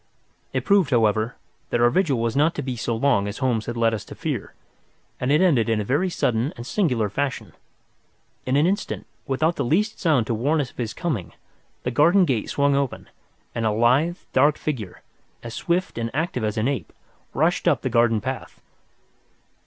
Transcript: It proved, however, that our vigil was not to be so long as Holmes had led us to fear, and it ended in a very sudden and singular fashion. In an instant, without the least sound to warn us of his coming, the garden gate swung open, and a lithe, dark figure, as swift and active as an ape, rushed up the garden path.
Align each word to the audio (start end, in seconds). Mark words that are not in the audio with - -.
It 0.51 0.65
proved, 0.65 0.89
however, 0.89 1.35
that 1.69 1.79
our 1.79 1.91
vigil 1.91 2.17
was 2.19 2.35
not 2.35 2.55
to 2.55 2.63
be 2.63 2.75
so 2.75 2.95
long 2.95 3.27
as 3.27 3.37
Holmes 3.37 3.67
had 3.67 3.77
led 3.77 3.93
us 3.93 4.03
to 4.05 4.15
fear, 4.15 4.55
and 5.19 5.31
it 5.31 5.41
ended 5.41 5.69
in 5.69 5.79
a 5.79 5.83
very 5.83 6.09
sudden 6.09 6.51
and 6.57 6.65
singular 6.65 7.07
fashion. 7.07 7.53
In 8.47 8.55
an 8.55 8.65
instant, 8.65 9.05
without 9.27 9.57
the 9.57 9.63
least 9.63 9.99
sound 9.99 10.25
to 10.25 10.33
warn 10.33 10.59
us 10.59 10.71
of 10.71 10.77
his 10.77 10.95
coming, 10.95 11.33
the 11.83 11.91
garden 11.91 12.25
gate 12.25 12.49
swung 12.49 12.75
open, 12.75 13.09
and 13.53 13.63
a 13.63 13.69
lithe, 13.69 14.17
dark 14.33 14.57
figure, 14.57 15.03
as 15.43 15.53
swift 15.53 15.99
and 15.99 16.09
active 16.15 16.43
as 16.43 16.57
an 16.57 16.67
ape, 16.67 16.91
rushed 17.35 17.67
up 17.67 17.83
the 17.83 17.87
garden 17.87 18.21
path. 18.21 18.59